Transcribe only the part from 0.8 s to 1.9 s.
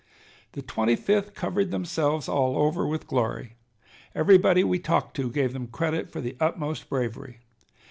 fifth covered